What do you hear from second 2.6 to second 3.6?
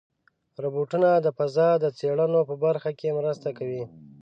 برخه کې مرسته